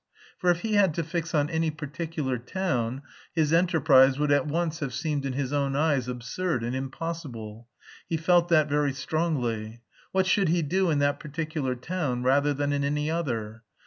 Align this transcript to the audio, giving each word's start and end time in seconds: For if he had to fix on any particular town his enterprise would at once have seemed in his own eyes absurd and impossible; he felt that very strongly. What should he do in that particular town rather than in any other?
For 0.39 0.49
if 0.49 0.61
he 0.61 0.73
had 0.73 0.95
to 0.95 1.03
fix 1.03 1.35
on 1.35 1.47
any 1.51 1.69
particular 1.69 2.39
town 2.39 3.03
his 3.35 3.53
enterprise 3.53 4.17
would 4.17 4.31
at 4.31 4.47
once 4.47 4.79
have 4.79 4.95
seemed 4.95 5.27
in 5.27 5.33
his 5.33 5.53
own 5.53 5.75
eyes 5.75 6.07
absurd 6.07 6.63
and 6.63 6.75
impossible; 6.75 7.67
he 8.09 8.17
felt 8.17 8.49
that 8.49 8.67
very 8.67 8.93
strongly. 8.93 9.83
What 10.11 10.25
should 10.25 10.49
he 10.49 10.63
do 10.63 10.89
in 10.89 10.97
that 10.97 11.19
particular 11.19 11.75
town 11.75 12.23
rather 12.23 12.51
than 12.51 12.73
in 12.73 12.83
any 12.83 13.11
other? 13.11 13.61